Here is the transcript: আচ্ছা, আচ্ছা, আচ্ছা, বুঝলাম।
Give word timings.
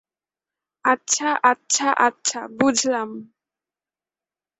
আচ্ছা, 0.85 1.29
আচ্ছা, 1.43 1.87
আচ্ছা, 1.99 2.39
বুঝলাম। 2.59 3.09